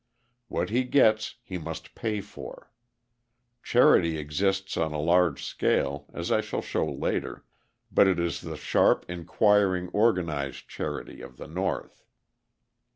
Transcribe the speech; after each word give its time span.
What 0.47 0.71
he 0.71 0.83
gets 0.83 1.35
he 1.43 1.59
must 1.59 1.93
pay 1.93 2.21
for. 2.21 2.71
Charity 3.61 4.17
exists 4.17 4.75
on 4.75 4.93
a 4.93 4.99
large 4.99 5.43
scale, 5.45 6.07
as 6.11 6.31
I 6.31 6.41
shall 6.41 6.63
show 6.63 6.91
later, 6.91 7.45
but 7.91 8.07
it 8.07 8.19
is 8.19 8.41
the 8.41 8.57
sharp, 8.57 9.05
inquiring, 9.07 9.89
organised 9.93 10.67
charity 10.67 11.21
of 11.21 11.37
the 11.37 11.47
North. 11.47 12.03